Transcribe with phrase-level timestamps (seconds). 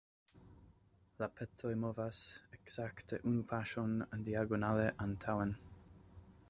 [1.23, 2.21] La pecoj movas
[2.57, 3.95] ekzakte unu paŝon
[4.31, 5.55] diagonale antaŭen.